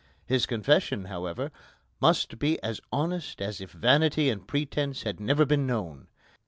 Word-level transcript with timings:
His 0.25 0.47
confession, 0.47 1.05
however, 1.05 1.51
must 2.01 2.39
be 2.39 2.59
as 2.63 2.81
honest 2.91 3.39
as 3.39 3.61
if 3.61 3.69
vanity 3.71 4.31
and 4.31 4.47
pretence 4.47 5.03
had 5.03 5.19
never 5.19 5.45
been 5.45 5.67
known. 5.67 6.07